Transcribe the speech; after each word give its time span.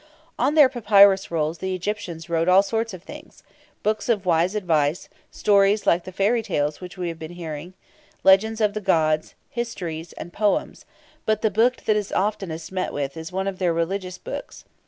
On 0.39 0.55
their 0.55 0.67
papyrus 0.67 1.29
rolls 1.29 1.59
the 1.59 1.75
Egyptians 1.75 2.27
wrote 2.27 2.49
all 2.49 2.63
sorts 2.63 2.91
of 2.91 3.03
things 3.03 3.43
books 3.83 4.09
of 4.09 4.25
wise 4.25 4.55
advice, 4.55 5.09
stories 5.29 5.85
like 5.85 6.05
the 6.05 6.11
fairy 6.11 6.41
tales 6.41 6.81
which 6.81 6.97
we 6.97 7.07
have 7.09 7.19
been 7.19 7.33
hearing, 7.33 7.75
legends 8.23 8.61
of 8.61 8.73
the 8.73 8.81
gods, 8.81 9.35
histories, 9.51 10.13
and 10.13 10.33
poems; 10.33 10.85
but 11.27 11.43
the 11.43 11.51
book 11.51 11.83
that 11.85 11.95
is 11.95 12.11
oftenest 12.11 12.71
met 12.71 12.93
with 12.93 13.15
is 13.15 13.31
one 13.31 13.45
of 13.45 13.59
their 13.59 13.73
religious 13.73 14.17
books. 14.17 14.65